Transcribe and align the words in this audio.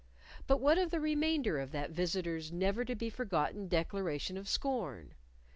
But 0.47 0.59
what 0.59 0.79
of 0.79 0.89
the 0.89 0.99
remainder 0.99 1.59
of 1.59 1.69
that 1.73 1.91
visitor's 1.91 2.51
never 2.51 2.83
to 2.85 2.95
be 2.95 3.11
forgotten 3.11 3.67
declaration 3.67 4.35
of 4.35 4.49
scorn? 4.49 5.13